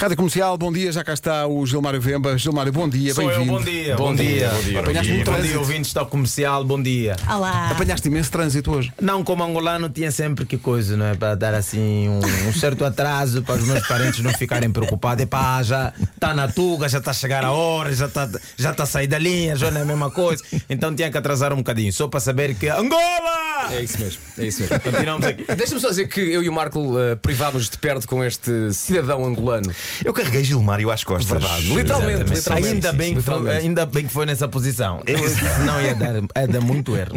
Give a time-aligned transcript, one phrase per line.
[0.00, 2.38] Rádio Comercial, bom dia, já cá está o Gilmário Vemba.
[2.38, 3.52] Gilmário, bom dia, Sou eu, bem-vindo.
[3.52, 3.96] bom dia.
[3.96, 4.80] Bom dia, bom dia.
[4.80, 5.58] Apanhaste muito Bom dia, trânsito.
[5.58, 7.16] ouvintes da comercial, bom dia.
[7.30, 7.68] Olá.
[7.70, 8.90] Apanhaste imenso trânsito hoje.
[8.98, 11.14] Não, como angolano tinha sempre que coisa, não é?
[11.14, 12.18] Para dar assim um,
[12.48, 15.22] um certo atraso para os meus parentes não ficarem preocupados.
[15.22, 18.26] Epá, já está na tuga, já está a chegar a hora, já está
[18.56, 20.42] já tá a sair da linha, já não é a mesma coisa.
[20.70, 23.70] Então tinha que atrasar um bocadinho, só para saber que Angola!
[23.70, 24.80] É isso mesmo, é isso mesmo.
[24.80, 25.44] Continuamos aqui.
[25.54, 29.22] Deixa-me só dizer que eu e o Marco eh, privámos de perto com este cidadão
[29.26, 29.70] angolano.
[30.04, 31.28] Eu carreguei Gilmário às costas.
[31.40, 32.68] Verdade, literalmente, literalmente.
[32.74, 35.02] Ainda bem, que foi, ainda bem que foi nessa posição.
[35.06, 35.18] Eu,
[35.64, 37.12] não ia dar, ia dar muito erro.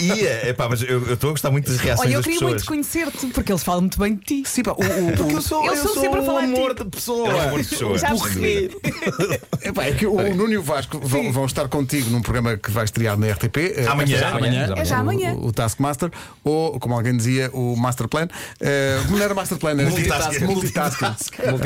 [0.00, 2.38] Ia, epá, mas eu eu estou a gostar muito das reações Olha, eu das queria
[2.40, 2.52] pessoas.
[2.54, 4.42] muito conhecer-te, porque eles falam muito bem de ti.
[4.46, 6.54] Sim, pá, o, o- o- Eu sou, Eles estão sempre a falar de ti.
[6.58, 7.28] amor de pessoa.
[7.28, 7.98] É um amor de pessoa.
[7.98, 8.70] Já percebi.
[9.62, 12.70] Epá, é que o Nuno e o Vasco vão, vão estar contigo num programa que
[12.70, 13.56] vai estrear na RTP.
[13.76, 14.16] eh, Amanhã.
[14.16, 14.74] esta- Amanhã.
[14.76, 15.32] É já amanhã.
[15.34, 16.10] O, o Taskmaster,
[16.44, 18.28] ou como alguém dizia, o Master Plan.
[18.60, 20.44] Eh, não era Master Plan, era Multitasking.
[20.44, 21.06] Multitasking.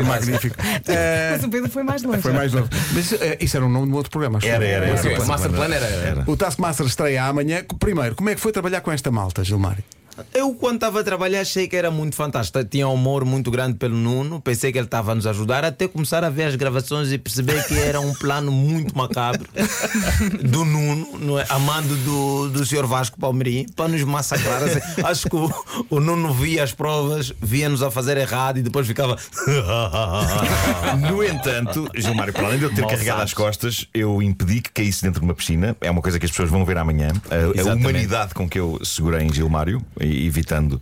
[0.07, 0.42] Magnífico.
[0.89, 2.21] Eh, Mas o Pedro foi mais longe.
[2.23, 2.69] foi mais novo.
[2.93, 4.39] Mas eh, isso era um nome de um outro programa.
[4.39, 4.71] acho Era, eu.
[4.71, 4.99] era, era.
[4.99, 6.25] Ok, o Master Plan era- era.
[6.27, 7.63] O Taskmaster estreia amanhã.
[7.79, 9.83] Primeiro, como é que foi trabalhar com esta malta, Gilmário?
[10.35, 12.63] Eu, quando estava a trabalhar, achei que era muito fantástico.
[12.65, 14.41] Tinha um humor muito grande pelo Nuno.
[14.41, 17.67] Pensei que ele estava a nos ajudar, até começar a ver as gravações e perceber
[17.67, 19.47] que era um plano muito macabro
[20.43, 21.47] do Nuno, é?
[21.49, 22.87] amando do, do Sr.
[22.87, 24.63] Vasco Palmeirim, para nos massacrar.
[24.63, 25.51] Assim, Acho que o,
[25.91, 29.17] o Nuno via as provas, via-nos a fazer errado e depois ficava.
[31.09, 33.33] No entanto, Gilmário, para além de eu ter Mal carregado sabes.
[33.33, 35.77] às costas, eu impedi que caísse dentro de uma piscina.
[35.81, 37.09] É uma coisa que as pessoas vão ver amanhã.
[37.31, 40.81] A, a humanidade com que eu segurei em Gilmário, e- evitando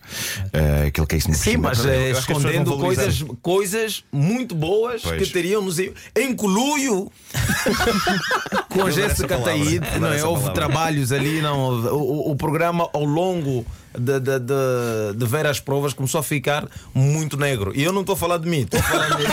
[0.53, 5.19] eh, que ele caísse numa Sim, mas que pessoas escondendo coisas, coisas muito boas Pois.
[5.23, 7.11] que teríamos em coluio
[8.69, 9.39] com a Jéssica
[10.01, 10.23] Não é?
[10.25, 10.53] Houve palavra.
[10.55, 13.65] trabalhos ali, não, o, o- o programa ao longo
[13.99, 17.73] de, de, de, de ver as provas começou a ficar muito negro.
[17.75, 19.25] E eu não estou a falar de mim, estou a falar de.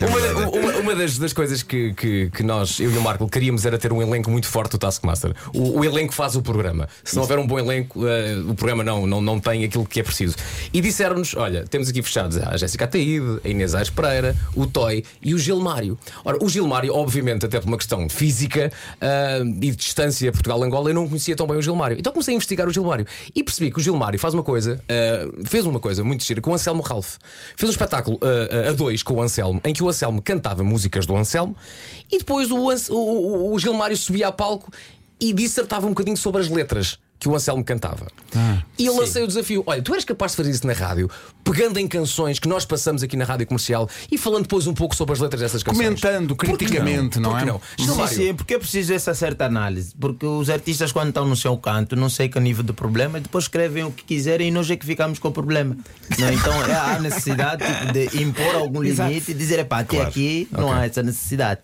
[0.00, 3.64] Uma, uma- uma das, das coisas que, que, que nós, eu e o Marco, queríamos
[3.66, 5.34] era ter um elenco muito forte do Taskmaster.
[5.52, 6.88] O, o elenco faz o programa.
[7.04, 10.00] Se não houver um bom elenco, eh, o programa não, não, não tem aquilo que
[10.00, 10.36] é preciso.
[10.72, 15.04] E disseram-nos: olha, temos aqui fechados a Jéssica Ataíde, a Inês Aires Pereira, o Toy
[15.22, 15.98] e o Gilmário.
[16.24, 20.94] Ora, o Gilmário, obviamente, até por uma questão física ah, e de distância Portugal-Angola, eu
[20.94, 21.98] não conhecia tão bem o Gilmário.
[22.06, 25.28] Então comecei a investigar o Gilmário e percebi que o Gilmário faz uma coisa, ah,
[25.44, 27.16] fez uma coisa muito gira com o Anselmo Ralph.
[27.56, 30.62] Fez um espetáculo ah, ah, a dois com o Anselmo, em que o Anselmo cantava
[30.62, 31.56] músicas do Anselmo
[32.08, 32.58] e depois o,
[32.94, 34.70] o- o Gilmário subia a palco
[35.18, 36.96] e dissertava um bocadinho sobre as letras.
[37.18, 38.06] Que o Anselmo cantava.
[38.78, 41.10] e eu lancei o desafio: olha, tu eres capaz de fazer isso na rádio,
[41.42, 44.94] pegando em canções que nós passamos aqui na rádio comercial e falando depois um pouco
[44.94, 45.82] sobre as letras dessas canções.
[45.82, 47.46] Comentando criticamente, não que é?
[47.46, 47.60] não?
[47.78, 49.94] Sim, Gilmário, sim, porque é preciso essa certa análise.
[49.98, 53.44] Porque os artistas, quando estão no seu canto, não sei que nível de problema, depois
[53.44, 55.76] escrevem o que quiserem e nós é que ficamos com o problema.
[56.18, 59.08] Não, então é, há necessidade tipo, de impor algum Exato.
[59.08, 60.08] limite e dizer, epá, até Claro.
[60.10, 61.60] aqui não há essa necessidade.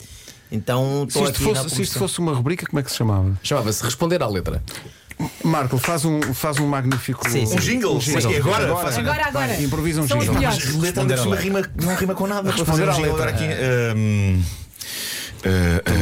[0.51, 2.91] Então Se estou isto, aqui na fosse, se isto fosse uma rubrica, como é que
[2.91, 3.37] se chamava?
[3.41, 4.61] Chamava-se Responder à Letra.
[5.43, 7.29] Marco, faz um, faz um magnífico.
[7.29, 7.55] Sim, sim.
[7.55, 7.99] Um jingle?
[8.13, 8.75] Mas que agora?
[8.75, 9.47] Faz- Agora, agora.
[9.47, 10.41] Vai, improvisa um São jingle.
[10.41, 10.57] Mas
[10.93, 12.49] por cima rima, não rima com nada.
[12.51, 13.45] Responder Fazer um jingle agora aqui.
[13.45, 14.41] Ahm,
[15.45, 15.93] ah, ah,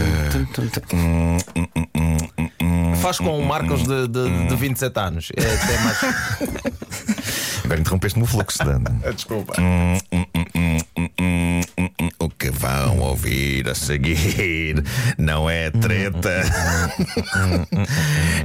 [3.01, 5.29] Faz com o Marcos de, de, de 27 anos.
[5.35, 5.97] É até mais.
[7.65, 8.83] Agora interrompeste-me o fluxo, Dan.
[9.15, 9.53] Desculpa.
[12.41, 14.83] Que vão ouvir a seguir
[15.15, 16.41] não é treta.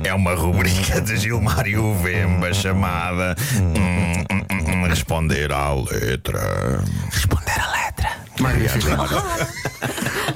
[0.04, 3.34] É uma rubrica de Gilmário Vemba chamada
[4.86, 6.84] Responder à Letra.
[7.10, 7.85] Responder a letra.
[8.41, 8.86] Magnífico.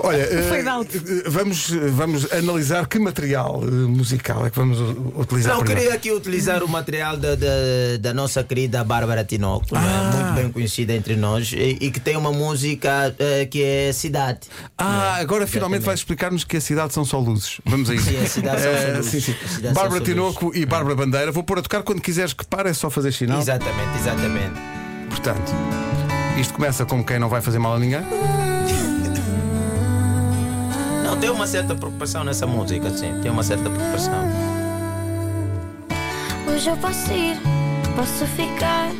[0.02, 4.78] Olha, eh, eh, vamos, vamos analisar que material eh, musical é que vamos
[5.14, 5.56] utilizar.
[5.56, 7.46] Não, queria aqui utilizar o material da, da,
[8.00, 10.14] da nossa querida Bárbara Tinoco, não é?
[10.14, 14.40] muito bem conhecida entre nós, e, e que tem uma música eh, que é Cidade.
[14.78, 17.60] Ah, agora finalmente vais explicar-nos que a cidade são só luzes.
[17.66, 18.08] Vamos a isso.
[18.08, 19.24] Sim, a cidade são só luzes.
[19.24, 19.72] sim, sim.
[19.72, 21.32] Bárbara Tinoco e Bárbara Bandeira.
[21.32, 23.40] Vou pôr a tocar quando quiseres que pare, é só fazer sinal.
[23.40, 24.54] Exatamente, exatamente.
[25.10, 25.52] Portanto,
[26.38, 28.02] isto começa como quem não vai fazer mal a ninguém.
[31.04, 34.24] Não, tem uma certa preocupação nessa música, sim, tem uma certa preocupação.
[36.46, 37.40] Hoje eu posso ir,
[37.96, 38.90] posso ficar.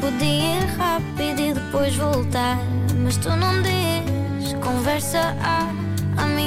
[0.00, 2.58] Podia ir rápido e depois voltar.
[3.02, 5.62] Mas tu não diz, conversa há.
[5.62, 5.85] A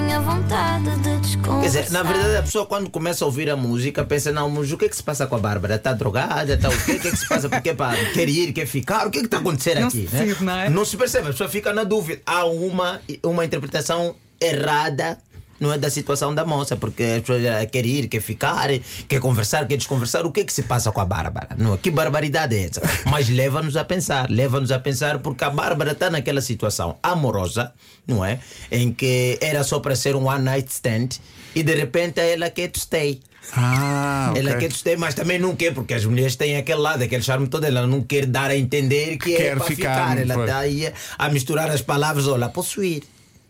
[0.01, 1.62] minha vontade de desconversar.
[1.62, 4.72] Quer dizer, na verdade, a pessoa quando começa a ouvir a música pensa: não, mas
[4.72, 5.75] o que é que se passa com a Bárbara?
[5.75, 6.54] Está drogada?
[6.54, 6.94] Está o quê?
[6.94, 7.50] O que é que se passa?
[7.50, 9.07] Porque pá, quer ir, quer ficar?
[9.07, 10.07] O que é que está acontecendo Não aqui?
[10.07, 10.69] se decide, não é?
[10.69, 12.22] Não se percebe, a pessoa fica na dúvida.
[12.25, 15.18] Há uma, uma interpretação errada
[15.59, 17.41] não é da situação da moça, porque as pessoas
[17.71, 18.69] querem ir, quer ficar,
[19.07, 20.25] quer conversar, quer desconversar.
[20.25, 21.50] O que é que se passa com a Bárbara?
[21.57, 22.81] Não, que barbaridade é essa?
[23.06, 27.73] Mas leva-nos a pensar, leva-nos a pensar porque a Bárbara está naquela situação amorosa,
[28.07, 28.39] não é?
[28.71, 31.09] Em que era só para ser um one night stand
[31.56, 33.19] e de repente ela quer to stay.
[33.53, 34.41] Ah, ok.
[34.41, 37.47] Ela quer ter, mas também não quer, porque as mulheres têm aquele lado, aquele charme
[37.47, 37.63] todo.
[37.63, 40.17] Ela não quer dar a entender que Quer é para ficar, ficar.
[40.19, 42.27] Ela está aí a misturar as palavras.
[42.27, 43.03] Olha, posso ir,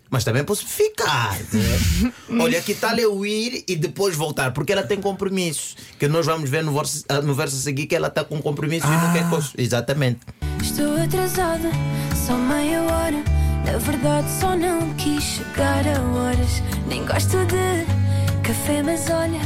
[0.09, 1.38] mas também posso ficar.
[1.53, 2.13] né?
[2.41, 4.51] Olha, que tal eu ir e depois voltar?
[4.51, 5.75] Porque ela tem compromissos.
[5.97, 8.41] Que nós vamos ver no verso, ah, no verso a seguir que ela está com
[8.41, 9.50] compromissos e não quer coisa.
[9.57, 10.19] Exatamente.
[10.61, 11.69] Estou atrasada,
[12.25, 13.23] só meia hora.
[13.65, 16.63] Na verdade, só não quis chegar a horas.
[16.88, 17.85] Nem gosto de
[18.41, 19.39] café, mas olha,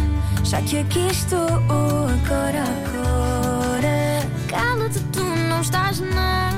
[0.45, 4.23] já que aqui estou agora, agora.
[4.47, 6.52] Cala-te, tu não estás nada,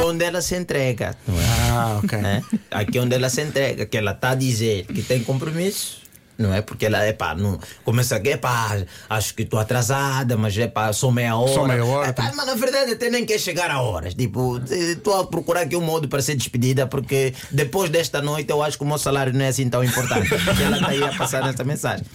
[0.00, 1.14] Aqui onde ela se entrega.
[1.28, 1.44] não é?
[1.70, 2.18] Ah, ok.
[2.18, 2.42] né?
[2.70, 5.99] Aqui onde ela se entrega, que ela está a dizer que tem compromisso.
[6.40, 8.78] Não é porque ela, epá, não, começa aqui, epá,
[9.10, 11.52] acho que estou atrasada, mas epá, só meia hora.
[11.52, 14.14] Só meia hora, Epá, mas na verdade até nem quer chegar a horas.
[14.14, 18.62] Tipo, estou a procurar aqui um modo para ser despedida, porque depois desta noite eu
[18.62, 20.30] acho que o meu salário não é assim tão importante.
[20.32, 22.06] E ela está aí a passar essa mensagem.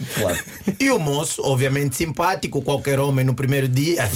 [0.79, 4.09] E o moço, obviamente simpático, qualquer homem no primeiro dia.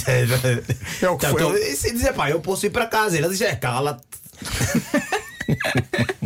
[1.00, 1.42] É o que foi.
[1.42, 3.16] Então, e se dizer, pá, eu posso ir para casa.
[3.16, 4.02] Ele diz, é, cala-te.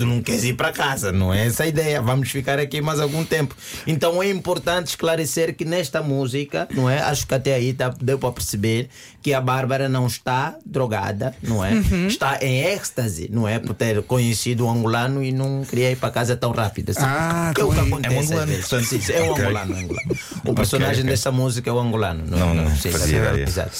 [0.00, 2.00] Tu não queres ir para casa, não é essa a ideia.
[2.00, 3.54] Vamos ficar aqui mais algum tempo.
[3.86, 7.00] Então é importante esclarecer que nesta música, não é?
[7.00, 8.88] Acho que até aí tá, deu para perceber
[9.20, 11.72] que a Bárbara não está drogada, não é?
[12.08, 13.58] Está em êxtase, não é?
[13.58, 16.92] Por ter conhecido o angolano e não queria ir para casa tão rápido.
[16.92, 17.00] Assim.
[17.02, 18.14] Ah, que é o que é- acontece.
[18.14, 18.84] é um angolano, portanto.
[18.86, 19.44] Sim, sim, é um Ok.
[19.44, 20.10] angolano, é angolano.
[20.46, 21.10] O personagem ok.
[21.10, 22.24] dessa música é o angolano.
[22.26, 23.70] Não, Não, não, até parece ter graça.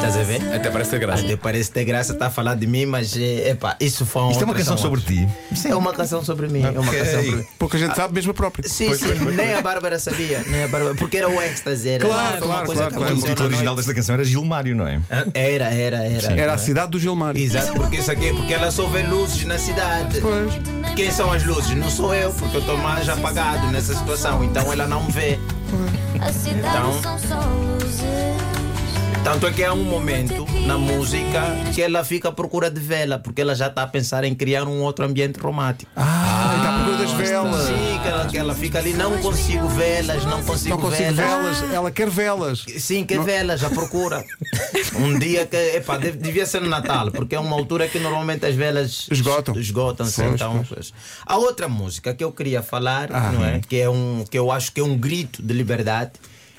[0.00, 0.40] Estás a ver?
[0.54, 1.22] Até parece ter graça.
[1.22, 4.42] Até parece ter graça estar a falar de mim, mas é, epá, isso foi Isto
[4.42, 5.28] é uma canção sobre ti.
[5.68, 6.62] É uma canção sobre mim.
[6.64, 7.46] É uma canção sobre mim.
[7.58, 8.66] Pouca gente sabe, mesmo a própria.
[8.66, 12.40] Sim, sim, nem a Bárbara sabia, nem a Bárbara, porque era o êxtase, era Claro,
[12.40, 13.14] claro, coisa claro, que claro.
[13.14, 15.00] O título na original desta canção era Gilmário, não é?
[15.34, 16.32] Era, era, era.
[16.40, 17.38] Era a cidade do Gilmário.
[17.40, 20.18] Exato, porque isso aqui, porque ela só vê luzes na cidade.
[20.22, 20.94] Pois.
[20.96, 21.76] Quem são as luzes?
[21.76, 25.38] Não sou eu, porque eu estou mais apagado nessa situação, então ela não me vê.
[26.20, 28.00] A cidade Então- são só luzes.
[29.22, 31.42] Tanto é que há um momento na música
[31.74, 34.64] que ela fica à procura de vela, porque ela já está a pensar em criar
[34.66, 35.90] um outro ambiente romântico.
[35.94, 37.66] Ah, está à procura das velas.
[37.66, 41.58] Sim, que ela, que ela fica ali, não consigo velas, não consigo, Não consigo velas.
[41.58, 41.74] velas.
[41.74, 42.64] Ela quer velas.
[42.78, 44.24] Sim, que velas, à procura.
[44.98, 48.54] um dia que, epá, devia ser no Natal, porque é uma altura que normalmente as
[48.54, 49.54] velas Esgotam.
[49.56, 50.22] Esgotam-se.
[50.24, 50.92] Então, pois.
[51.26, 53.60] A outra música que eu queria falar, não é?
[53.60, 56.12] Que, é um, que eu acho que é um grito de liberdade.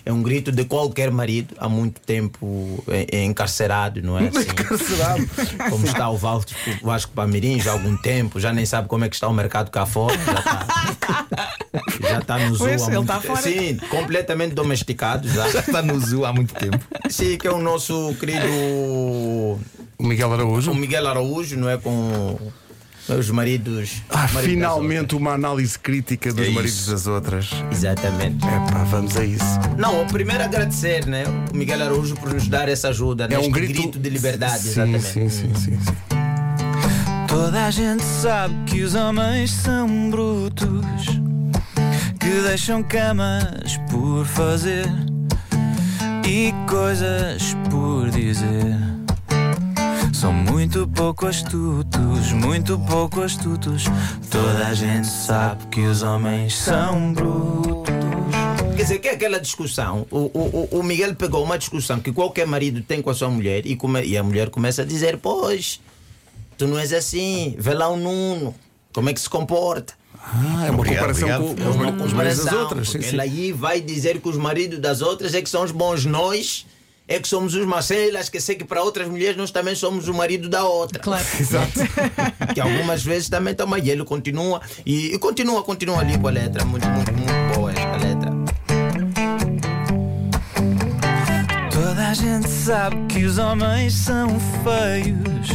[0.06, 4.28] É um grito de qualquer marido há muito tempo é, é encarcerado, não é?
[4.36, 5.30] Assim, Encarcerado.
[5.70, 6.52] como está o Vasco,
[6.82, 9.34] o Vasco Pamirim já há algum tempo, já nem sabe como é que está o
[9.34, 10.18] mercado cá fora.
[10.18, 11.28] Já está,
[12.10, 13.42] já está no zoo Pois, há muito está fora.
[13.42, 15.48] Sim, completamente domesticado já.
[15.48, 16.80] Está no zoo há muito tempo.
[17.10, 19.60] Sim, que é o nosso querido O
[20.00, 20.72] Miguel Araújo.
[20.72, 21.78] o Miguel Araújo, não é?
[21.78, 22.38] Com
[23.18, 24.02] os maridos.
[24.10, 27.50] Ah, maridos finalmente uma análise crítica dos É maridos das outras.
[27.72, 28.46] Exatamente.
[28.46, 29.44] É pá, vamos a isso.
[29.78, 31.24] Não, o primeiro agradecer, né?
[31.54, 34.70] O Miguel Araújo por nos dar essa ajuda, É neste um grito, de liberdade, sim,
[34.70, 35.04] exatamente.
[35.06, 36.12] Sim, sim, sim, sim.
[37.28, 40.68] Toda a gente sabe que os homens são brutos,
[42.20, 44.86] que deixam camas por fazer
[46.28, 48.91] e coisas por dizer.
[50.22, 53.86] São muito pouco astutos, muito pouco astutos.
[54.30, 57.92] Toda a gente sabe que os homens são brutos.
[58.76, 60.06] Quer dizer, que é aquela discussão.
[60.12, 63.66] O, o, o- Miguel pegou uma discussão que qualquer marido tem com a sua mulher
[63.66, 65.82] e, come- e a mulher começa a dizer: Pois,
[66.56, 68.54] tu não és assim, vê lá o Nuno,
[68.94, 69.94] como é que se comporta.
[70.24, 71.56] Ah, é uma Obrigado, comparação obrigado.
[71.58, 72.90] com É os, uma ma- os maridos das outras.
[72.90, 73.10] Sim, sim.
[73.16, 76.68] Ela aí vai dizer que os maridos das outras é que são os bons, nós
[77.12, 80.14] é que somos os macelas, que sei que para outras mulheres nós também somos o
[80.14, 80.98] marido da outra.
[81.00, 81.26] Claro.
[81.38, 81.80] Exato.
[82.54, 86.32] Que algumas vezes também toma e ele continua e, e continua, continua ali com a
[86.32, 88.32] letra, muito, muito, muito boa esta letra.
[91.70, 94.30] Toda a gente sabe que os homens são
[94.64, 95.50] feios,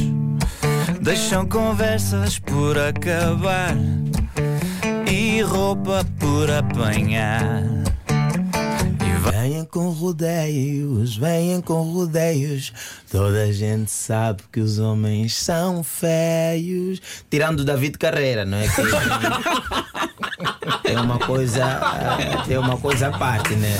[1.00, 3.74] deixam conversas por acabar
[5.10, 7.85] e roupa por apanhar.
[9.32, 12.72] Venham com rodeios, venham com rodeios.
[13.10, 17.00] Toda a gente sabe que os homens são feios.
[17.30, 18.66] Tirando o David Carreira, não é?
[20.82, 21.80] Que é uma coisa,
[22.48, 23.76] é uma coisa à parte, né?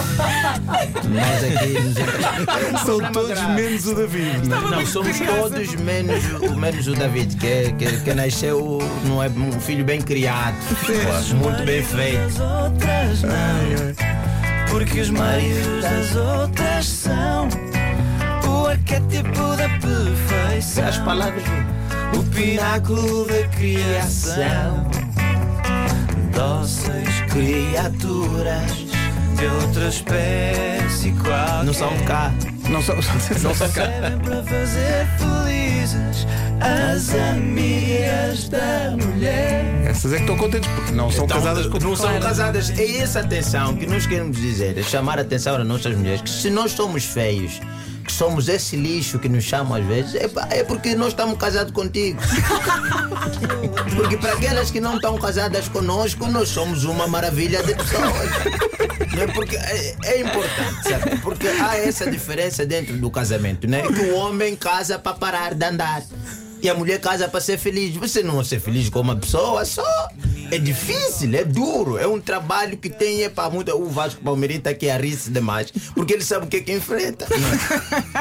[1.09, 4.49] Nós aqui São todos menos o David.
[4.49, 4.71] não é?
[4.77, 9.29] Não, somos todos menos, o- menos o David, que, é- que, que nasceu, não é
[9.29, 10.57] um filho bem criado,
[11.37, 12.43] muito bem feito.
[12.43, 14.26] Outras não,
[14.71, 17.49] porque os maridos das outras são
[18.49, 21.43] o arquétipo da perfeição, As palavras.
[22.19, 24.87] o pináculo da criação.
[26.35, 28.87] Dóceis criaturas
[29.37, 31.65] de outra espécie qualquer.
[31.65, 32.33] Não são cá.
[32.69, 32.97] Não são.
[33.43, 33.85] Não são cá.
[33.87, 36.27] Servem para fazer felizes
[36.61, 39.65] as amigas da mulher.
[39.87, 42.71] Essas é que estão contentes porque não são Então, casadas com não são casadas.
[42.71, 46.31] É essa atenção que nós queremos dizer, é chamar a atenção às nossas mulheres, que
[46.31, 47.61] se nós somos feios,
[48.05, 51.37] que somos esse lixo que nos chamam às vezes, é, pá, é porque nós estamos
[51.39, 52.21] casados contigo.
[53.97, 58.13] Porque para aquelas que não estão casadas conosco, nós somos uma maravilha de pessoas.
[59.15, 59.27] Não é?
[59.29, 61.17] Porque é, é importante, sabe?
[61.23, 63.83] Porque há essa diferença dentro do casamento, né?
[63.83, 66.03] Que o homem casa para parar de andar.
[66.67, 67.95] E a mulher casa para ser feliz.
[67.95, 70.09] Você não vai ser feliz com uma pessoa só.
[70.51, 73.71] É difícil, é duro, é um trabalho que tem é para muito.
[73.77, 77.25] O Vasco Palmeirita que arrisca demais, porque ele sabe o que é que enfrenta.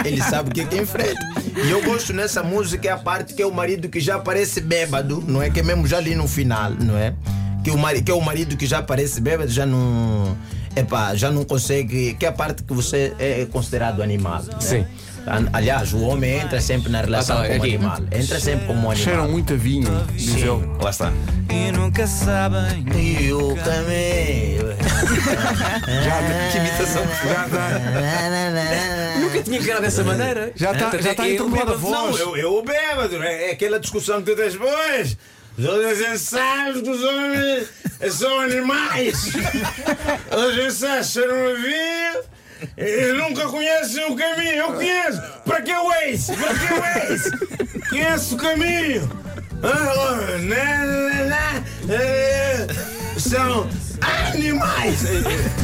[0.03, 0.05] é?
[0.07, 1.19] Ele sabe o que é que enfrenta.
[1.65, 4.61] E eu gosto nessa música é a parte que é o marido que já parece
[4.61, 5.49] bêbado, não é?
[5.49, 7.15] Que é mesmo já ali no final, não é?
[7.63, 10.37] Que, o mari, que é o marido que já parece bêbado, já não.
[10.75, 12.13] Epá, já não consegue.
[12.13, 14.43] Que é a parte que você é considerado animal.
[14.43, 14.59] né?
[14.59, 14.85] Sim.
[15.53, 17.75] Aliás, o homem entra sempre na relação Ah, tá, como aqui.
[17.75, 17.97] animal.
[18.11, 18.95] Entra sempre como animal.
[18.95, 20.69] Cheiram muito a vinho, diz ele.
[20.81, 21.11] Lá está.
[21.49, 24.75] E nunca sabem E o caminho.
[26.51, 27.03] Que imitação.
[27.27, 29.19] Já está.
[29.19, 30.51] Nunca tinha encarado dessa maneira.
[30.55, 31.91] Já está já é- está é entromulada a um voz.
[31.93, 35.17] Não, eu, eu bêbado, é, é aquela discussão que tu tens depois.
[35.57, 37.69] Os homens sabem que os homens
[38.13, 39.25] são animais.
[40.31, 42.34] Os homens cheiram a vinho
[42.77, 44.55] e nunca conhecem o caminho.
[44.55, 45.21] Eu conheço.
[45.45, 46.27] Para que o ex?
[46.27, 47.89] Para que o ex?
[47.89, 49.09] Conheço o caminho.
[49.63, 51.53] Ah, na, na,
[51.87, 52.67] na, eh,
[53.17, 53.67] São
[54.01, 55.03] animais.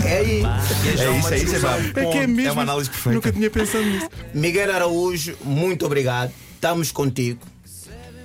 [0.06, 0.44] É aí.
[0.44, 2.02] É isso, é isso, é.
[2.02, 2.50] É que é mesmo.
[2.50, 3.16] É uma análise perfeita.
[3.16, 4.10] Nunca tinha pensado nisso.
[4.34, 6.32] Miguel Araújo, muito obrigado.
[6.56, 7.40] Estamos contigo.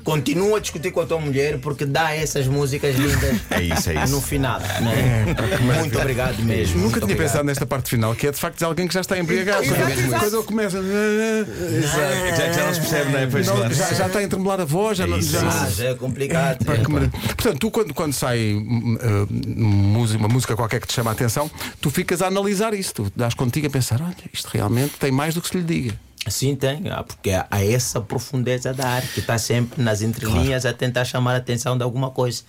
[0.07, 4.05] Continua a discutir com a tua mulher porque dá essas músicas lindas É isso, é
[4.05, 4.15] isso.
[4.15, 4.61] no final.
[4.61, 5.27] né?
[5.61, 6.77] Muito obrigado mesmo.
[6.81, 7.27] Nunca tinha obrigado.
[7.27, 9.65] pensado nesta parte final, que é de facto de alguém que já está embriagado.
[9.67, 10.79] Quando ele começa.
[10.81, 13.27] Já, já não se percebe, não é?
[13.27, 13.75] Pois, Não, claro.
[13.75, 15.21] já, já está a entremolar a voz, já É não.
[15.21, 15.43] já é.
[15.45, 16.59] Ah, já é complicado.
[16.65, 17.21] Que maravilha.
[17.37, 21.51] Portanto, tu quando, quando sai hum, música, uma música qualquer que te chama a atenção,
[21.81, 25.35] tu ficas a analisar isso, tu dás contigo a pensar, olha, isto realmente tem mais
[25.35, 26.06] do que se lhe diga.
[26.28, 30.73] Sim, tem, ah, porque há essa profundeza da arte que está sempre nas entrelinhas a
[30.73, 32.42] tentar chamar a atenção de alguma coisa.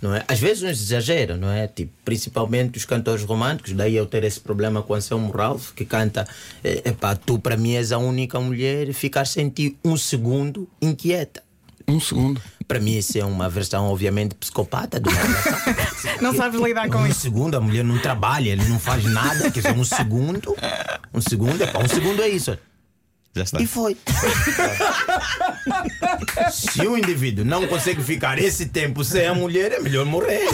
[0.00, 0.24] Não é?
[0.26, 1.68] Às vezes uns exageram, não é?
[1.68, 5.84] Tipo, principalmente os cantores românticos, daí eu ter esse problema com o Anselmo Ralph, que
[5.84, 6.26] canta
[6.64, 10.68] eh, epá, Tu para mim és a única mulher e ficar sem ti um segundo
[10.80, 11.40] inquieta.
[11.86, 12.40] Um segundo.
[12.66, 16.16] Para mim, isso é uma versão, obviamente, psicopata relação.
[16.20, 17.20] Não sabes lidar com Um isso.
[17.20, 20.56] segundo, a mulher não trabalha, ele não faz nada, quer dizer, um segundo,
[21.14, 22.56] um segundo, epá, um segundo é isso.
[23.34, 23.62] Já está.
[23.62, 23.96] E foi.
[26.52, 30.46] Se o indivíduo não consegue ficar esse tempo sem a mulher, é melhor morrer.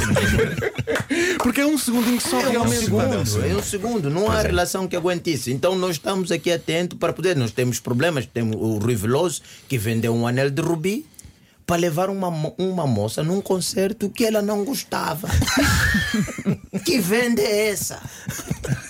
[1.43, 2.85] Porque é um segundinho que só É um realmente.
[2.85, 5.51] segundo, é um segundo, não há relação que aguente isso.
[5.51, 7.37] Então nós estamos aqui atentos para poder.
[7.37, 11.05] Nós temos problemas, temos o Rui Veloso que vendeu um anel de rubi
[11.69, 15.29] para levar uma, uma moça num concerto que ela não gostava.
[16.83, 18.01] que venda é essa?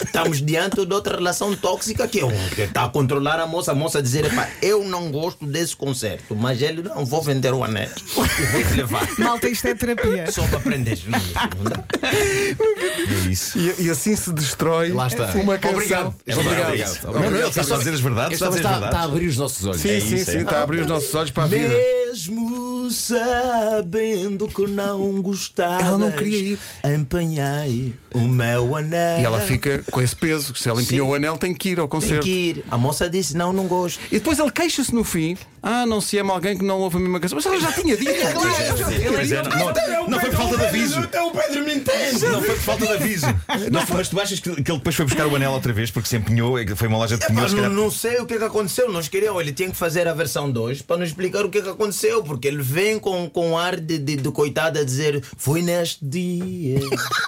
[0.04, 3.72] Estamos diante de outra relação tóxica que é um que está a controlar a moça,
[3.72, 7.64] a moça dizer, "Epá, eu não gosto desse concerto, mas ele não vou vender o
[7.64, 7.88] anel.
[8.38, 9.08] Eu vou te levar.
[9.18, 10.30] Malta, isto é terapia.
[10.30, 10.98] Só para aprender.
[11.06, 11.18] Não,
[11.56, 11.84] não dá.
[12.02, 13.58] É isso.
[13.58, 15.32] E, e assim se destrói Lá está.
[15.32, 15.76] uma canção.
[15.76, 16.14] Obrigado.
[16.26, 16.58] É Obrigado.
[16.60, 16.64] é.
[16.68, 17.04] Obrigado.
[17.04, 19.66] Não, não, ele está a dizer as verdades, está a está, está abrir os nossos
[19.66, 19.80] olhos.
[19.80, 20.40] Sim, É sim, isso, sim, é.
[20.42, 21.74] está a abrir os nossos olhos para a vida.
[22.08, 26.58] Mesmo sabendo que não gostava, Ela não queria ir.
[26.82, 29.20] Empenhei o meu anel.
[29.20, 30.54] E ela fica com esse peso.
[30.54, 32.24] Se ela empenhou o anel, tem que ir ao Tem concerto.
[32.24, 32.64] que ir.
[32.70, 34.00] A moça disse: Não, não gosto.
[34.10, 35.36] E depois ele queixa-se no fim.
[35.60, 37.36] Ah, não se ama alguém que não ouve a mesma canção.
[37.36, 38.08] Mas ela já tinha dito.
[39.18, 41.00] Pois é, não, não, não foi por falta de aviso.
[41.00, 42.26] O Pedro me entende.
[42.26, 43.26] Não foi por falta de aviso.
[43.72, 45.90] Não, foi- mas tu achas que, que ele depois foi buscar o anel outra vez
[45.90, 46.58] porque se empenhou?
[46.58, 48.90] é Foi uma loja de calhar- não sei o que, é que aconteceu.
[48.92, 51.62] Nós queríamos, ele tinha que fazer a versão 2 para nos explicar o que, é
[51.62, 52.22] que aconteceu.
[52.22, 56.78] Porque ele vem com, com ar de, de, de coitado a dizer: Foi neste dia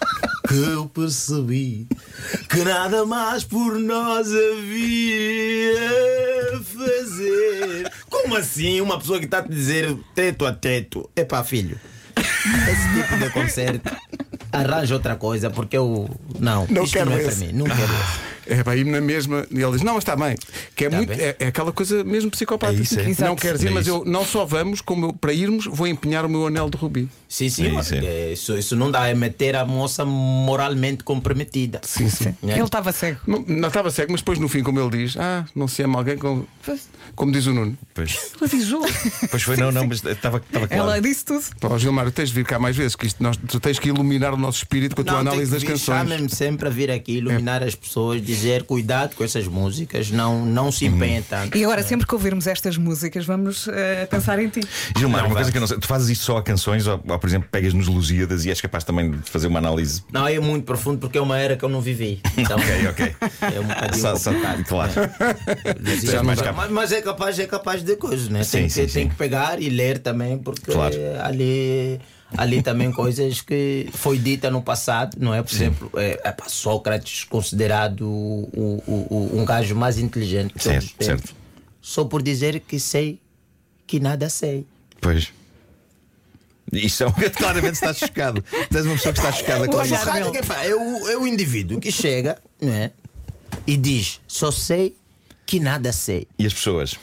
[0.51, 1.87] que eu percebi
[2.49, 5.79] que nada mais por nós havia
[6.57, 7.93] a fazer.
[8.11, 8.81] Como assim?
[8.81, 11.09] Uma pessoa que está a te dizer teto a teto.
[11.15, 11.79] Epá, filho.
[12.17, 13.97] Esse tipo de concerto
[14.53, 16.11] arranja outra coisa, porque eu.
[16.41, 17.39] Não, Não isto quero não é esse.
[17.39, 18.30] para mim, não quero esse.
[18.51, 19.47] É para ir na mesma.
[19.51, 20.37] E ele diz: Não, mas está bem.
[20.75, 21.21] Que é, Está muito, bem.
[21.21, 22.73] é, é aquela coisa mesmo psicopata.
[22.73, 23.05] É isso, é.
[23.05, 23.37] Não Exato.
[23.37, 23.97] queres ir, É mas isso.
[23.99, 27.09] eu não só vamos, como eu, para irmos, vou empenhar o meu anel de rubi.
[27.29, 27.99] Sim, sim, É mas isso, é.
[28.05, 31.81] é, isso, isso não dá, é meter a moça moralmente comprometida.
[31.85, 32.35] Sim, sim.
[32.43, 32.55] Né?
[32.55, 33.21] Ele estava cego.
[33.27, 35.99] Não, não estava cego, mas depois no fim, como ele diz, ah, não se ama
[35.99, 36.45] alguém com.
[37.15, 37.77] Como diz o Nuno.
[37.95, 38.83] Pois, Ele avisou.
[39.31, 40.69] pois foi, não, não, mas estava estava claro.
[40.71, 41.45] Ela disse tudo.
[41.61, 44.35] Pá, Gilmar, tens de vir cá mais vezes, que isto, nós, tu tens que iluminar
[44.35, 45.99] o nosso espírito com a tua análise das vir, canções.
[45.99, 50.73] Chamem-me sempre a vir aqui iluminar as pessoas, dizer cuidado com essas músicas, não, não
[50.73, 51.57] se empenhem tanto.
[51.57, 54.61] E agora, sempre que ouvirmos estas músicas, vamos eh, pensar em ti.
[54.97, 57.01] Gilmar, Não, uma coisa que eu não sei, tu fazes isto só a canções ou,
[57.07, 60.03] ou, por exemplo, pegas nos Lusíadas e és capaz também de fazer uma análise.
[60.13, 62.21] Não, é muito profundo porque é uma era que eu não vivi.
[62.37, 63.17] Então, Ok, ok.
[63.55, 64.65] É um bocadinho Só- só- complicado.
[64.65, 64.93] claro.
[65.85, 66.71] Mais mas, capaz.
[66.71, 68.43] mas é capaz, é capaz de coisas, né?
[68.43, 69.09] Sim, tem, sim, que, tem sim.
[69.11, 70.95] que pegar e ler também, porque Claro.
[71.23, 72.01] ali,
[72.37, 75.43] ali também coisas que foi dita no passado, não é?
[75.43, 80.63] Por exemplo, é, é, Sócrates considerado o, o, o- um gajo mais inteligente de todos
[80.65, 81.35] Certo, os tempos, certo.
[81.81, 83.21] só por dizer que sei
[83.87, 84.67] que nada sei.
[85.01, 85.33] Pois.
[86.73, 87.13] Isto é um...
[87.37, 88.45] claramente estás chocado.
[88.71, 89.95] Tens uma pessoa que está chocada com O isso.
[90.63, 92.93] é, o, é o indivíduo que chega né,
[93.67, 94.97] e diz: só sei
[95.45, 96.29] que nada sei.
[96.39, 96.95] E as pessoas?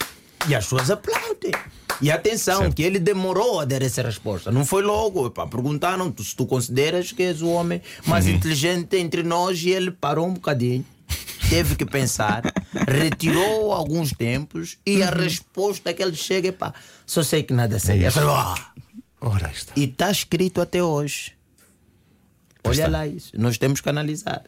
[0.48, 1.52] E as pessoas aplaudem.
[2.02, 2.76] E atenção, Certo.
[2.76, 4.52] que ele demorou a dar essa resposta.
[4.52, 5.30] Não foi logo.
[5.32, 8.34] Perguntaram se tu consideras que és o homem mais Uhum.
[8.34, 10.86] inteligente entre nós e ele parou um bocadinho.
[11.50, 12.44] Teve que pensar,
[12.88, 15.08] retirou alguns tempos e Uhum.
[15.08, 16.74] a resposta que ele chega é pá,
[17.06, 18.04] só sei que nada sei.
[18.04, 18.56] É falei, "Ah."
[19.22, 19.74] Ora, está.
[19.76, 21.32] E está escrito até hoje.
[22.64, 22.88] Olha está.
[22.90, 23.32] lá isso.
[23.38, 24.44] Nós temos que analisar.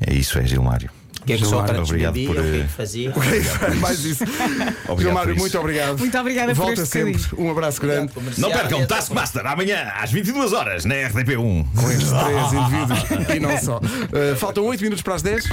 [0.00, 0.90] É isso, é Gilmário.
[1.22, 3.12] O que é que Gilmar, Sócrates obrigado bebia, por, o que é eh, que fazia.
[3.80, 4.24] Mais isso.
[4.88, 5.38] Obrigado por isso.
[5.38, 5.98] muito obrigado.
[5.98, 7.12] Muito obrigada por Volta este sempre.
[7.12, 7.46] bocadinho.
[7.46, 8.12] Um abraço grande.
[8.38, 11.66] Não percam Taskmaster amanhã às 22 horas na RDP1.
[11.76, 13.78] Com estes três indivíduos e não só.
[13.78, 15.44] Uh, faltam 8 minutos para as 10.